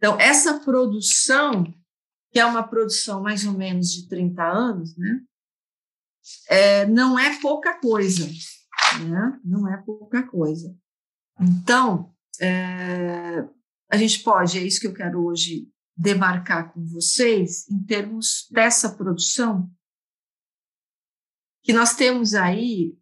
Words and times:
Então, 0.00 0.18
essa 0.18 0.58
produção, 0.60 1.62
que 2.32 2.40
é 2.40 2.46
uma 2.46 2.66
produção 2.66 3.22
mais 3.22 3.44
ou 3.44 3.52
menos 3.52 3.92
de 3.92 4.08
30 4.08 4.42
anos, 4.42 4.96
né? 4.96 5.20
É, 6.48 6.86
não 6.86 7.18
é 7.18 7.38
pouca 7.38 7.78
coisa, 7.78 8.26
né? 9.06 9.38
Não 9.44 9.68
é 9.68 9.76
pouca 9.82 10.26
coisa. 10.26 10.74
Então, 11.38 12.14
é, 12.40 13.46
a 13.90 13.96
gente 13.98 14.22
pode, 14.22 14.58
é 14.58 14.62
isso 14.62 14.80
que 14.80 14.86
eu 14.86 14.94
quero 14.94 15.22
hoje 15.22 15.70
demarcar 15.94 16.72
com 16.72 16.82
vocês, 16.86 17.68
em 17.68 17.84
termos 17.84 18.48
dessa 18.50 18.96
produção, 18.96 19.70
que 21.62 21.74
nós 21.74 21.94
temos 21.94 22.32
aí 22.32 22.96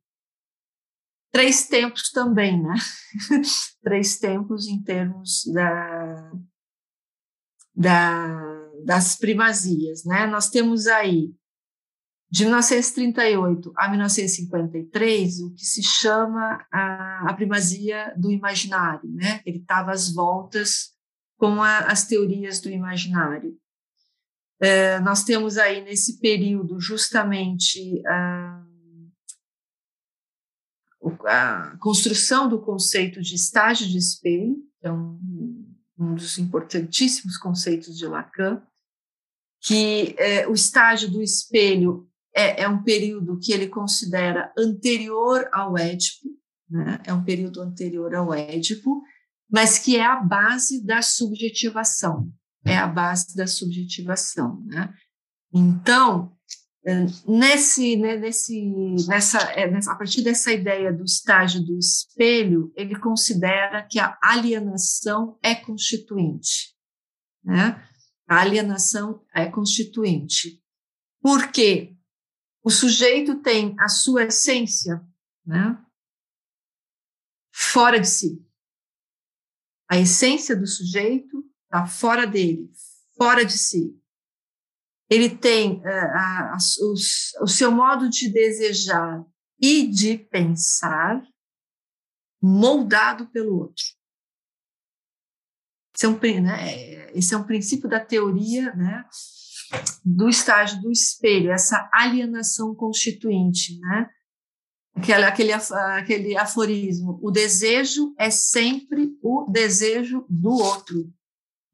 três 1.30 1.68
tempos 1.68 2.10
também, 2.10 2.60
né? 2.60 2.74
três 3.84 4.18
tempos 4.18 4.66
em 4.66 4.82
termos 4.82 5.44
da, 5.54 6.32
da, 7.78 8.68
das 8.84 9.16
primazias, 9.16 10.04
né? 10.04 10.26
Nós 10.26 10.50
temos 10.50 10.88
aí 10.88 11.32
de 12.28 12.42
1938 12.44 13.72
a 13.76 13.88
1953 13.88 15.40
o 15.40 15.54
que 15.54 15.64
se 15.64 15.82
chama 15.82 16.66
a, 16.72 17.30
a 17.30 17.34
primazia 17.34 18.12
do 18.16 18.32
imaginário, 18.32 19.08
né? 19.08 19.40
Ele 19.46 19.58
estava 19.58 19.92
às 19.92 20.12
voltas 20.12 20.92
com 21.36 21.62
a, 21.62 21.78
as 21.78 22.04
teorias 22.04 22.60
do 22.60 22.68
imaginário. 22.68 23.56
É, 24.60 24.98
nós 24.98 25.22
temos 25.22 25.56
aí 25.56 25.80
nesse 25.84 26.18
período 26.18 26.80
justamente 26.80 28.04
a, 28.08 28.64
a 31.26 31.76
construção 31.78 32.48
do 32.48 32.60
conceito 32.60 33.22
de 33.22 33.36
estágio 33.36 33.86
de 33.86 33.96
espelho, 33.96 34.56
um 35.98 36.14
dos 36.14 36.38
importantíssimos 36.38 37.36
conceitos 37.36 37.96
de 37.96 38.06
Lacan, 38.06 38.62
que 39.60 40.14
é, 40.18 40.46
o 40.46 40.52
estágio 40.52 41.10
do 41.10 41.20
espelho 41.20 42.08
é, 42.34 42.62
é, 42.62 42.68
um 42.68 42.82
período 42.82 43.38
que 43.40 43.52
ele 43.52 43.66
considera 43.66 44.52
anterior 44.56 45.48
ao 45.52 45.76
Édipo, 45.76 46.28
né? 46.70 47.00
é 47.04 47.12
um 47.12 47.24
período 47.24 47.60
anterior 47.60 48.14
ao 48.14 48.32
Édipo, 48.32 49.02
mas 49.50 49.78
que 49.78 49.96
é 49.96 50.04
a 50.04 50.16
base 50.16 50.84
da 50.84 51.02
subjetivação, 51.02 52.30
é 52.64 52.76
a 52.76 52.86
base 52.86 53.34
da 53.34 53.46
subjetivação. 53.46 54.62
Né? 54.66 54.94
Então, 55.52 56.37
Nesse, 57.26 57.96
né, 57.96 58.16
nesse, 58.16 58.72
é, 59.54 59.70
nessa, 59.70 59.92
a 59.92 59.96
partir 59.96 60.22
dessa 60.22 60.52
ideia 60.52 60.92
do 60.92 61.04
estágio 61.04 61.64
do 61.64 61.76
espelho, 61.78 62.72
ele 62.74 62.98
considera 62.98 63.86
que 63.86 63.98
a 63.98 64.18
alienação 64.22 65.38
é 65.42 65.54
constituinte. 65.54 66.74
Né? 67.44 67.86
A 68.26 68.40
alienação 68.40 69.24
é 69.34 69.46
constituinte. 69.46 70.62
Porque 71.20 71.96
o 72.62 72.70
sujeito 72.70 73.42
tem 73.42 73.74
a 73.78 73.88
sua 73.88 74.24
essência 74.24 75.04
né, 75.44 75.78
fora 77.52 78.00
de 78.00 78.08
si. 78.08 78.44
A 79.90 79.98
essência 79.98 80.54
do 80.54 80.66
sujeito 80.66 81.44
está 81.64 81.86
fora 81.86 82.26
dele, 82.26 82.70
fora 83.16 83.44
de 83.44 83.58
si 83.58 83.98
ele 85.10 85.30
tem 85.30 85.78
uh, 85.78 85.86
a, 85.86 86.54
a, 86.54 87.42
o 87.42 87.48
seu 87.48 87.70
modo 87.70 88.08
de 88.08 88.30
desejar 88.30 89.24
e 89.60 89.86
de 89.86 90.18
pensar 90.18 91.22
moldado 92.42 93.26
pelo 93.30 93.58
outro. 93.58 93.84
Esse 95.94 96.06
é 96.06 96.08
um, 96.08 96.42
né, 96.42 97.10
esse 97.12 97.34
é 97.34 97.36
um 97.36 97.42
princípio 97.42 97.88
da 97.88 97.98
teoria 97.98 98.72
né, 98.74 99.04
do 100.04 100.28
estágio 100.28 100.80
do 100.80 100.92
espelho, 100.92 101.50
essa 101.50 101.90
alienação 101.92 102.74
constituinte. 102.74 103.78
Né? 103.80 104.08
Aquele, 104.94 105.24
aquele, 105.24 105.52
aquele 105.52 106.36
aforismo: 106.36 107.18
o 107.20 107.32
desejo 107.32 108.14
é 108.16 108.30
sempre 108.30 109.16
o 109.20 109.50
desejo 109.50 110.24
do 110.28 110.50
outro. 110.50 111.12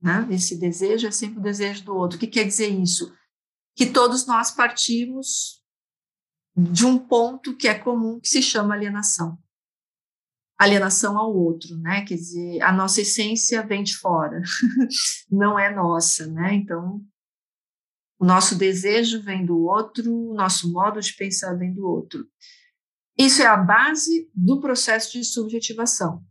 Né? 0.01 0.27
Esse 0.31 0.59
desejo 0.59 1.07
é 1.07 1.11
sempre 1.11 1.39
o 1.39 1.43
desejo 1.43 1.85
do 1.85 1.95
outro. 1.95 2.17
O 2.17 2.21
que 2.21 2.27
quer 2.27 2.45
dizer 2.45 2.69
isso? 2.69 3.13
Que 3.75 3.87
todos 3.87 4.27
nós 4.27 4.51
partimos 4.51 5.63
de 6.57 6.87
um 6.87 6.99
ponto 6.99 7.57
que 7.57 7.67
é 7.67 7.75
comum, 7.75 8.21
que 8.21 8.29
se 8.29 8.41
chama 8.41 8.75
alienação. 8.75 9.39
Alienação 10.57 11.19
ao 11.19 11.35
outro, 11.35 11.77
né? 11.79 12.05
Quer 12.05 12.15
dizer, 12.15 12.63
a 12.63 12.73
nossa 12.73 13.01
essência 13.01 13.67
vem 13.67 13.83
de 13.83 13.97
fora, 13.97 14.41
não 15.29 15.59
é 15.59 15.75
nossa, 15.75 16.29
né? 16.29 16.55
Então, 16.55 17.05
o 18.19 18.25
nosso 18.25 18.57
desejo 18.57 19.21
vem 19.21 19.45
do 19.45 19.59
outro, 19.59 20.31
o 20.31 20.35
nosso 20.35 20.73
modo 20.73 21.01
de 21.01 21.13
pensar 21.15 21.55
vem 21.55 21.75
do 21.75 21.85
outro. 21.85 22.25
Isso 23.19 23.43
é 23.43 23.47
a 23.47 23.57
base 23.57 24.31
do 24.33 24.61
processo 24.61 25.13
de 25.13 25.25
subjetivação. 25.25 26.25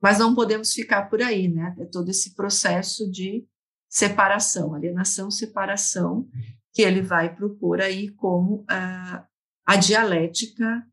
Mas 0.00 0.18
não 0.18 0.34
podemos 0.34 0.72
ficar 0.72 1.10
por 1.10 1.20
aí, 1.20 1.48
né? 1.48 1.74
É 1.78 1.84
todo 1.84 2.08
esse 2.08 2.34
processo 2.34 3.10
de 3.10 3.46
separação, 3.88 4.72
alienação, 4.72 5.30
separação, 5.30 6.28
que 6.72 6.82
ele 6.82 7.02
vai 7.02 7.34
propor 7.34 7.80
aí 7.80 8.10
como 8.10 8.64
a, 8.68 9.26
a 9.66 9.76
dialética 9.76 10.84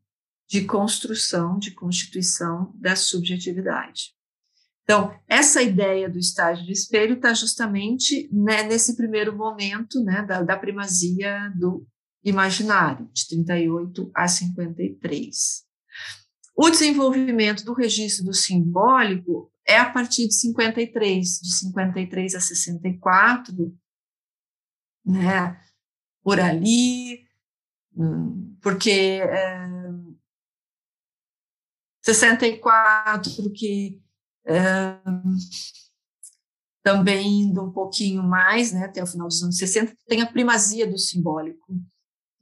de 0.48 0.64
construção, 0.64 1.58
de 1.58 1.72
constituição 1.72 2.72
da 2.74 2.96
subjetividade. 2.96 4.14
Então, 4.82 5.14
essa 5.28 5.62
ideia 5.62 6.08
do 6.08 6.18
estágio 6.18 6.64
de 6.64 6.72
espelho 6.72 7.16
está 7.16 7.34
justamente 7.34 8.26
né, 8.32 8.62
nesse 8.62 8.96
primeiro 8.96 9.36
momento 9.36 10.02
né, 10.02 10.24
da, 10.24 10.42
da, 10.42 10.56
primazia 10.56 11.52
do 11.54 11.86
imaginário, 12.24 13.06
de 13.12 13.28
38 13.28 14.10
a 14.14 14.26
53. 14.26 15.36
O 16.56 16.70
desenvolvimento 16.70 17.64
do 17.64 17.74
registro 17.74 18.24
do 18.24 18.32
simbólico 18.32 19.52
é 19.66 19.76
a 19.76 19.90
partir 19.90 20.26
de 20.26 20.34
53, 20.34 21.40
de 21.42 21.58
53 21.58 22.34
a 22.34 22.40
64, 22.40 23.78
né, 25.04 25.60
por 26.28 26.38
ali, 26.40 27.26
porque 28.60 29.22
é, 29.22 29.66
64 32.02 33.50
que 33.50 33.98
é, 34.46 35.00
também 36.82 37.44
indo 37.44 37.64
um 37.64 37.72
pouquinho 37.72 38.22
mais, 38.22 38.74
né, 38.74 38.84
até 38.84 39.02
o 39.02 39.06
final 39.06 39.26
dos 39.26 39.42
anos 39.42 39.56
60, 39.56 39.96
tem 40.06 40.20
a 40.20 40.30
primazia 40.30 40.86
do 40.86 40.98
simbólico. 40.98 41.74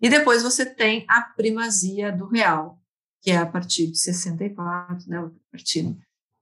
E 0.03 0.09
depois 0.09 0.43
você 0.43 0.67
tem 0.67 1.07
a 1.09 1.23
primazia 1.23 2.11
do 2.11 2.27
real, 2.27 2.83
que 3.23 3.31
é 3.31 3.37
a 3.37 3.47
partir 3.47 3.87
de 3.87 3.99
64, 3.99 5.09
né, 5.09 5.19
a 5.19 5.31
partir, 5.53 5.97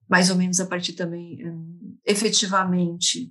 mais 0.09 0.31
ou 0.31 0.37
menos 0.37 0.61
a 0.61 0.67
partir 0.67 0.95
também, 0.95 1.41
efetivamente, 2.07 3.31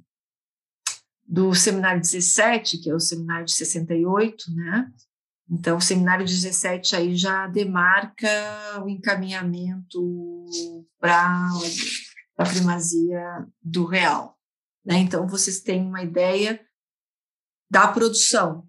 do 1.26 1.54
seminário 1.54 2.02
17, 2.02 2.80
que 2.80 2.90
é 2.90 2.96
o 2.96 3.00
seminário 3.00 3.46
de 3.46 3.54
68, 3.54 4.54
né? 4.56 4.92
Então, 5.50 5.78
o 5.78 5.82
seminário 5.82 6.26
17 6.26 6.96
aí 6.96 7.16
já 7.16 7.48
demarca 7.48 8.28
o 8.84 8.90
encaminhamento 8.90 10.46
para 11.00 11.50
a 12.38 12.46
primazia 12.46 13.46
do 13.62 13.86
real. 13.86 14.38
Né? 14.86 14.98
Então, 14.98 15.28
vocês 15.28 15.62
têm 15.62 15.86
uma 15.86 16.02
ideia 16.02 16.60
da 17.70 17.88
produção. 17.88 18.68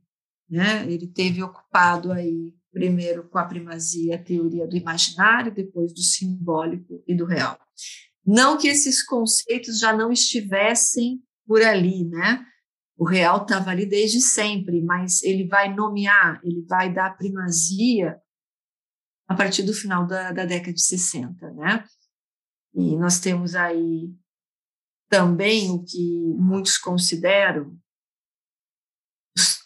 Né? 0.48 0.84
Ele 0.90 1.06
teve 1.06 1.42
ocupado 1.42 2.12
aí, 2.12 2.54
primeiro 2.72 3.28
com 3.28 3.38
a 3.38 3.44
primazia, 3.44 4.16
a 4.16 4.22
teoria 4.22 4.66
do 4.66 4.76
imaginário, 4.76 5.54
depois 5.54 5.92
do 5.92 6.00
simbólico 6.00 7.02
e 7.06 7.14
do 7.14 7.24
real. 7.24 7.58
Não 8.26 8.58
que 8.58 8.68
esses 8.68 9.02
conceitos 9.02 9.78
já 9.78 9.96
não 9.96 10.10
estivessem 10.10 11.22
por 11.46 11.62
ali, 11.62 12.04
né? 12.04 12.44
O 12.96 13.04
real 13.04 13.42
estava 13.42 13.70
ali 13.70 13.86
desde 13.86 14.20
sempre, 14.20 14.80
mas 14.82 15.22
ele 15.22 15.46
vai 15.46 15.74
nomear, 15.74 16.40
ele 16.44 16.64
vai 16.66 16.92
dar 16.92 17.16
primazia 17.16 18.20
a 19.26 19.34
partir 19.34 19.62
do 19.62 19.72
final 19.72 20.06
da, 20.06 20.32
da 20.32 20.44
década 20.44 20.72
de 20.72 20.82
60, 20.82 21.52
né? 21.52 21.84
E 22.74 22.96
nós 22.96 23.20
temos 23.20 23.54
aí 23.54 24.14
também 25.08 25.70
o 25.70 25.84
que 25.84 26.34
muitos 26.36 26.78
consideram 26.78 27.78
os 29.36 29.58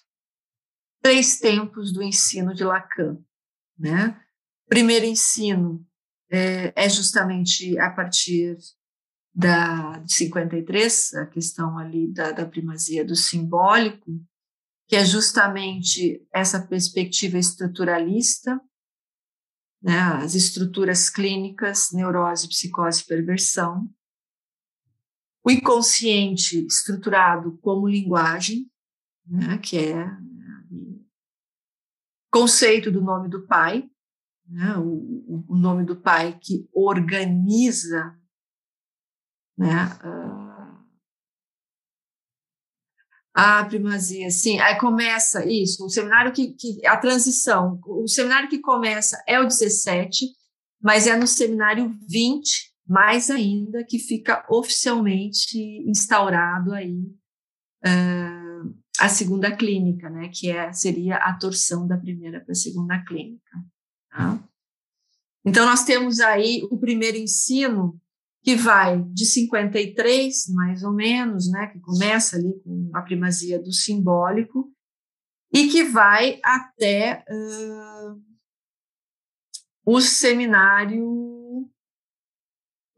três 1.03 1.39
tempos 1.39 1.93
do 1.93 2.03
ensino 2.03 2.55
de 2.55 2.65
Lacan, 2.65 3.19
né? 3.79 4.21
Primeiro 4.69 5.07
ensino 5.07 5.87
é, 6.31 6.73
é 6.77 6.89
justamente 6.89 7.79
a 7.79 7.91
partir 7.91 8.57
da, 9.39 10.01
de 10.01 10.13
53, 10.15 11.15
a 11.15 11.27
questão 11.27 11.79
ali 11.79 12.13
da, 12.13 12.33
da 12.33 12.45
primazia 12.45 13.05
do 13.05 13.15
simbólico, 13.15 14.21
que 14.89 14.97
é 14.97 15.05
justamente 15.05 16.27
essa 16.35 16.67
perspectiva 16.67 17.39
estruturalista, 17.39 18.61
né, 19.81 19.97
as 19.97 20.35
estruturas 20.35 21.09
clínicas, 21.09 21.91
neurose, 21.93 22.49
psicose 22.49 23.03
e 23.03 23.07
perversão. 23.07 23.89
o 25.45 25.53
inconsciente 25.53 26.67
estruturado 26.67 27.57
como 27.59 27.87
linguagem, 27.87 28.69
né, 29.25 29.57
que 29.59 29.79
é 29.79 30.05
né, 30.05 30.65
conceito 32.29 32.91
do 32.91 33.01
nome 33.01 33.29
do 33.29 33.47
pai, 33.47 33.89
né, 34.49 34.77
o, 34.79 35.45
o, 35.49 35.57
nome 35.57 35.85
do 35.85 35.95
pai 35.95 36.37
que 36.43 36.69
organiza 36.73 38.18
né, 39.59 39.87
uh, 40.05 40.49
a 43.35 43.65
primazia, 43.65 44.31
sim. 44.31 44.59
Aí 44.61 44.79
começa 44.79 45.45
isso, 45.45 45.85
o 45.85 45.91
seminário 45.91 46.33
que, 46.33 46.55
que 46.55 46.87
a 46.87 46.97
transição, 46.97 47.79
o 47.87 48.09
seminário 48.09 48.49
que 48.49 48.59
começa 48.59 49.23
é 49.27 49.39
o 49.39 49.47
17, 49.47 50.27
mas 50.81 51.07
é 51.07 51.17
no 51.17 51.27
seminário 51.27 51.97
20 52.09 52.69
mais 52.89 53.31
ainda 53.31 53.85
que 53.85 53.99
fica 53.99 54.47
oficialmente 54.49 55.59
instaurado 55.87 56.73
aí 56.73 57.03
uh, 57.85 58.75
a 58.99 59.09
segunda 59.09 59.55
clínica, 59.55 60.09
né, 60.09 60.31
que 60.33 60.51
é, 60.51 60.73
seria 60.73 61.17
a 61.17 61.35
torção 61.35 61.87
da 61.87 61.99
primeira 61.99 62.41
para 62.41 62.53
a 62.53 62.57
segunda 62.57 62.99
clínica. 63.05 63.65
Tá? 64.11 64.43
Então, 65.45 65.67
nós 65.67 65.85
temos 65.85 66.19
aí 66.19 66.67
o 66.71 66.79
primeiro 66.79 67.17
ensino, 67.17 68.01
que 68.49 68.57
vai 68.57 69.03
de 69.13 69.27
53, 69.27 70.49
mais 70.55 70.83
ou 70.83 70.91
menos, 70.91 71.51
né, 71.51 71.67
que 71.67 71.79
começa 71.81 72.37
ali 72.37 72.59
com 72.65 72.91
a 72.95 73.03
primazia 73.03 73.63
do 73.63 73.71
simbólico, 73.71 74.73
e 75.53 75.69
que 75.69 75.85
vai 75.85 76.41
até 76.43 77.23
uh, 77.29 78.23
o 79.85 80.01
seminário 80.01 81.05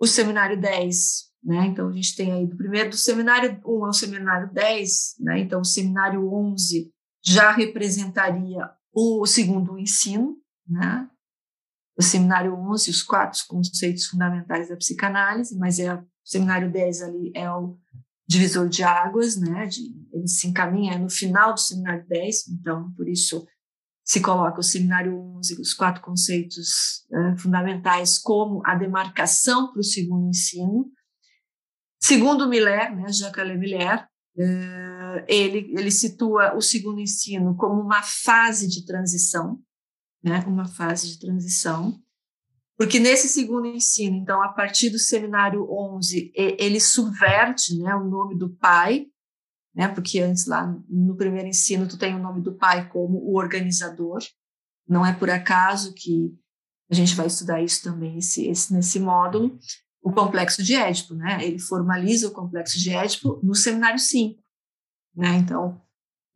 o 0.00 0.06
seminário 0.06 0.58
10, 0.58 0.96
né? 1.42 1.66
Então 1.66 1.88
a 1.88 1.92
gente 1.92 2.14
tem 2.14 2.32
aí 2.32 2.46
do 2.46 2.56
primeiro 2.56 2.90
do 2.90 2.96
seminário 2.96 3.60
1 3.66 3.84
ao 3.84 3.92
seminário 3.92 4.54
10, 4.54 5.16
né? 5.18 5.40
Então 5.40 5.62
o 5.62 5.64
seminário 5.64 6.32
11 6.32 6.92
já 7.24 7.50
representaria 7.50 8.70
o 8.92 9.26
segundo 9.26 9.76
ensino, 9.76 10.38
né? 10.66 11.10
O 12.00 12.02
seminário 12.02 12.54
11, 12.54 12.90
os 12.90 13.02
quatro 13.02 13.38
conceitos 13.46 14.06
fundamentais 14.06 14.70
da 14.70 14.76
psicanálise, 14.76 15.54
mas 15.58 15.78
é 15.78 15.94
o 15.94 16.02
seminário 16.24 16.72
10 16.72 17.02
ali 17.02 17.30
é 17.34 17.52
o 17.52 17.76
divisor 18.26 18.70
de 18.70 18.82
águas, 18.82 19.36
né? 19.36 19.66
De, 19.66 19.82
ele 20.10 20.26
se 20.26 20.46
encaminha 20.46 20.98
no 20.98 21.10
final 21.10 21.52
do 21.52 21.60
seminário 21.60 22.08
10, 22.08 22.48
então 22.48 22.90
por 22.92 23.06
isso 23.06 23.46
se 24.02 24.22
coloca 24.22 24.60
o 24.60 24.62
seminário 24.62 25.14
11, 25.36 25.60
os 25.60 25.74
quatro 25.74 26.00
conceitos 26.00 27.04
uh, 27.12 27.36
fundamentais, 27.36 28.16
como 28.16 28.62
a 28.64 28.74
demarcação 28.74 29.70
para 29.70 29.80
o 29.80 29.84
segundo 29.84 30.26
ensino. 30.26 30.90
Segundo 32.00 32.48
Miller, 32.48 32.96
né, 32.96 33.12
Jacques 33.12 33.58
Miller, 33.58 34.08
uh, 34.38 35.24
ele, 35.28 35.70
ele 35.78 35.90
situa 35.90 36.56
o 36.56 36.62
segundo 36.62 36.98
ensino 36.98 37.54
como 37.56 37.78
uma 37.78 38.02
fase 38.02 38.66
de 38.66 38.86
transição, 38.86 39.60
né, 40.22 40.44
uma 40.46 40.66
fase 40.66 41.08
de 41.08 41.18
transição, 41.18 42.00
porque 42.80 42.98
nesse 42.98 43.28
segundo 43.28 43.66
ensino, 43.66 44.16
então, 44.16 44.42
a 44.42 44.48
partir 44.48 44.88
do 44.88 44.98
seminário 44.98 45.70
11, 45.70 46.32
ele 46.34 46.80
subverte 46.80 47.76
né, 47.76 47.94
o 47.94 48.08
nome 48.08 48.34
do 48.38 48.48
pai, 48.48 49.06
né? 49.74 49.86
Porque 49.88 50.18
antes 50.20 50.46
lá 50.46 50.66
no 50.88 51.14
primeiro 51.14 51.46
ensino 51.46 51.86
tu 51.86 51.98
tem 51.98 52.14
o 52.14 52.18
nome 52.18 52.40
do 52.40 52.54
pai 52.54 52.88
como 52.88 53.18
o 53.18 53.36
organizador. 53.36 54.20
Não 54.88 55.04
é 55.04 55.12
por 55.12 55.28
acaso 55.28 55.92
que 55.94 56.34
a 56.90 56.94
gente 56.94 57.14
vai 57.14 57.26
estudar 57.26 57.62
isso 57.62 57.82
também 57.82 58.16
esse, 58.16 58.48
esse 58.48 58.72
nesse 58.72 58.98
módulo. 58.98 59.58
O 60.02 60.10
complexo 60.10 60.62
de 60.62 60.74
Édipo, 60.74 61.14
né? 61.14 61.44
Ele 61.44 61.58
formaliza 61.58 62.28
o 62.28 62.32
complexo 62.32 62.78
de 62.78 62.90
Édipo 62.90 63.38
no 63.42 63.54
seminário 63.54 63.98
5, 63.98 64.42
né? 65.16 65.36
Então, 65.36 65.78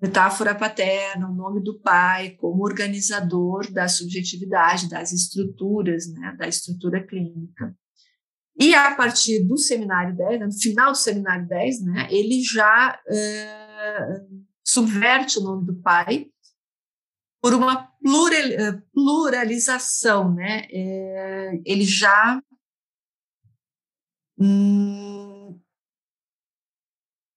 metáfora 0.05 0.55
paterna, 0.55 1.31
o 1.31 1.35
nome 1.35 1.63
do 1.63 1.81
pai 1.81 2.33
como 2.33 2.63
organizador 2.63 3.73
da 3.73 3.89
subjetividade, 3.89 4.91
das 4.91 5.13
estruturas, 5.13 6.13
né? 6.13 6.37
Da 6.39 6.47
estrutura 6.47 7.03
clínica. 7.03 7.75
E 8.61 8.75
a 8.75 8.95
partir 8.95 9.43
do 9.45 9.57
seminário 9.57 10.15
10, 10.15 10.41
né, 10.41 10.47
no 10.47 10.53
final 10.53 10.93
do 10.93 10.99
seminário 10.99 11.49
10, 11.49 11.85
né, 11.87 12.09
ele 12.09 12.41
já 12.41 13.01
uh, 13.09 14.45
subverte 14.63 15.39
o 15.39 15.43
nome 15.43 15.67
do 15.67 15.75
pai 15.81 16.27
por 17.43 17.55
uma 17.55 17.89
plural, 18.01 18.41
eh, 18.41 18.83
pluralização, 18.93 20.33
né? 20.33 20.67
É, 20.71 21.61
ele 21.67 21.85
já 21.85 22.41
hum, 24.39 25.61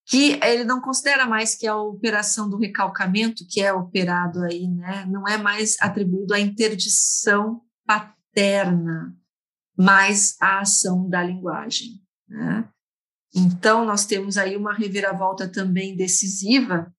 que 0.08 0.40
ele 0.42 0.64
não 0.64 0.80
considera 0.80 1.26
mais 1.26 1.54
que 1.54 1.68
a 1.68 1.76
operação 1.76 2.50
do 2.50 2.58
recalcamento 2.58 3.46
que 3.46 3.62
é 3.62 3.74
operado 3.74 4.42
aí, 4.42 4.66
né? 4.66 5.06
Não 5.06 5.28
é 5.28 5.38
mais 5.38 5.76
atribuído 5.82 6.34
à 6.34 6.40
interdição 6.40 7.62
paterna, 7.86 9.14
mais 9.78 10.38
a 10.40 10.62
ação 10.62 11.10
da 11.10 11.22
linguagem. 11.22 12.02
Né? 12.26 12.70
Então, 13.36 13.84
nós 13.84 14.06
temos 14.06 14.38
aí 14.38 14.56
uma 14.56 14.74
reviravolta 14.74 15.46
também 15.48 15.96
decisiva 15.96 16.90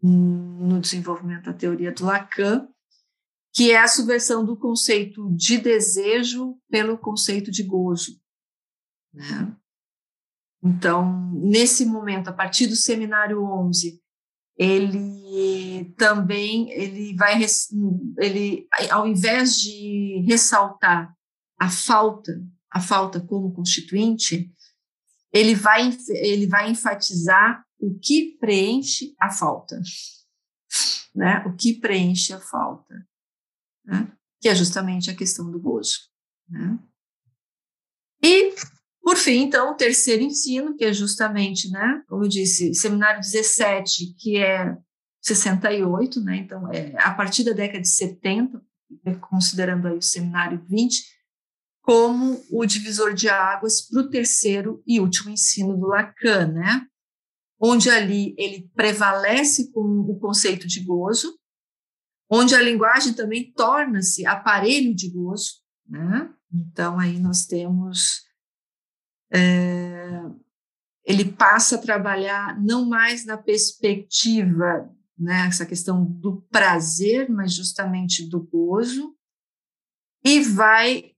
no 0.00 0.80
desenvolvimento 0.80 1.46
da 1.46 1.52
teoria 1.52 1.90
do 1.90 2.04
Lacan, 2.04 2.68
que 3.52 3.72
é 3.72 3.80
a 3.80 3.88
subversão 3.88 4.44
do 4.44 4.56
conceito 4.56 5.28
de 5.34 5.58
desejo 5.58 6.56
pelo 6.70 6.98
conceito 6.98 7.50
de 7.50 7.64
gozo. 7.64 8.20
Né? 9.12 9.56
Então, 10.64 11.30
nesse 11.32 11.84
momento, 11.84 12.28
a 12.28 12.32
partir 12.32 12.66
do 12.66 12.74
seminário 12.74 13.42
11, 13.42 14.00
ele 14.56 15.92
também 15.98 16.70
ele 16.70 17.14
vai 17.16 17.44
ele 18.18 18.68
ao 18.90 19.06
invés 19.06 19.56
de 19.56 20.24
ressaltar 20.26 21.14
a 21.58 21.68
falta, 21.68 22.32
a 22.70 22.80
falta 22.80 23.20
como 23.20 23.52
constituinte, 23.52 24.50
ele 25.32 25.54
vai, 25.54 25.90
ele 26.10 26.46
vai 26.46 26.70
enfatizar 26.70 27.64
o 27.78 27.98
que 27.98 28.36
preenche 28.38 29.14
a 29.20 29.30
falta, 29.30 29.80
né? 31.14 31.44
O 31.46 31.56
que 31.56 31.74
preenche 31.74 32.32
a 32.32 32.40
falta, 32.40 32.94
né? 33.84 34.12
Que 34.40 34.48
é 34.48 34.54
justamente 34.54 35.10
a 35.10 35.16
questão 35.16 35.50
do 35.50 35.60
gozo, 35.60 35.98
né? 36.48 36.78
E 38.22 38.54
por 39.04 39.16
fim, 39.16 39.42
então, 39.42 39.72
o 39.72 39.76
terceiro 39.76 40.22
ensino, 40.22 40.76
que 40.76 40.84
é 40.84 40.92
justamente, 40.92 41.70
né, 41.70 42.02
como 42.08 42.24
eu 42.24 42.28
disse, 42.28 42.74
seminário 42.74 43.20
17, 43.20 44.14
que 44.18 44.38
é 44.38 44.76
68, 45.20 46.20
né, 46.20 46.36
então, 46.38 46.72
é 46.72 46.94
a 46.98 47.12
partir 47.14 47.44
da 47.44 47.52
década 47.52 47.80
de 47.80 47.88
70, 47.88 48.60
considerando 49.20 49.86
aí 49.86 49.98
o 49.98 50.02
seminário 50.02 50.64
20, 50.68 51.02
como 51.82 52.42
o 52.50 52.64
divisor 52.64 53.12
de 53.12 53.28
águas 53.28 53.82
para 53.82 54.00
o 54.00 54.08
terceiro 54.08 54.82
e 54.86 54.98
último 55.00 55.30
ensino 55.30 55.76
do 55.76 55.86
Lacan, 55.86 56.46
né? 56.48 56.86
onde 57.60 57.88
ali 57.90 58.34
ele 58.38 58.70
prevalece 58.74 59.70
com 59.70 59.80
o 59.80 60.18
conceito 60.18 60.66
de 60.66 60.80
gozo, 60.80 61.38
onde 62.30 62.54
a 62.54 62.62
linguagem 62.62 63.12
também 63.14 63.52
torna-se 63.52 64.26
aparelho 64.26 64.94
de 64.94 65.10
gozo. 65.10 65.62
Né? 65.88 66.30
Então, 66.52 66.98
aí 66.98 67.18
nós 67.18 67.46
temos. 67.46 68.22
É, 69.34 70.22
ele 71.04 71.32
passa 71.32 71.76
a 71.76 71.80
trabalhar 71.80 72.60
não 72.62 72.88
mais 72.88 73.24
na 73.26 73.36
perspectiva, 73.36 74.90
né, 75.18 75.46
essa 75.46 75.66
questão 75.66 76.04
do 76.04 76.42
prazer, 76.42 77.28
mas 77.28 77.52
justamente 77.52 78.28
do 78.28 78.40
gozo, 78.40 79.16
e 80.24 80.40
vai 80.40 81.14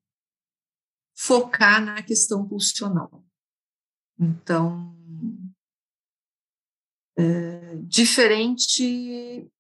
focar 1.17 1.85
na 1.85 2.03
questão 2.03 2.47
pulsional. 2.47 3.25
Então, 4.19 4.97
é, 7.19 7.77
diferente 7.83 9.51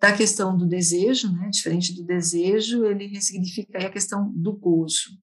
da 0.00 0.16
questão 0.16 0.56
do 0.56 0.66
desejo, 0.66 1.30
né? 1.32 1.48
Diferente 1.48 1.94
do 1.94 2.02
desejo, 2.02 2.84
ele 2.84 3.06
ressignifica 3.06 3.86
a 3.86 3.90
questão 3.90 4.32
do 4.32 4.52
gozo? 4.52 5.16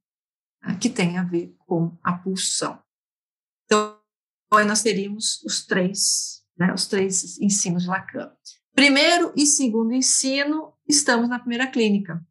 Que 0.80 0.90
tem 0.90 1.18
a 1.18 1.24
ver 1.24 1.56
com 1.66 1.98
a 2.04 2.14
pulsão. 2.14 2.82
Então, 3.66 4.00
nós 4.66 4.82
teríamos 4.82 5.42
os 5.44 5.66
três, 5.66 6.44
né? 6.58 6.74
Os 6.74 6.88
três 6.88 7.40
ensinos 7.40 7.84
de 7.84 7.90
Lacan. 7.90 8.32
Primeiro 8.74 9.34
e 9.36 9.46
segundo 9.46 9.94
ensino, 9.94 10.74
estamos 10.88 11.30
na 11.30 11.40
primeira 11.40 11.68
clínica. 11.68 12.26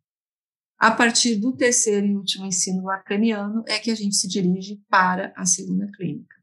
A 0.78 0.90
partir 0.90 1.36
do 1.36 1.52
terceiro 1.56 2.06
e 2.06 2.16
último 2.16 2.46
ensino 2.46 2.84
lacaniano 2.84 3.64
é 3.66 3.78
que 3.78 3.90
a 3.90 3.94
gente 3.94 4.14
se 4.14 4.28
dirige 4.28 4.80
para 4.88 5.32
a 5.36 5.44
segunda 5.44 5.90
clínica. 5.92 6.37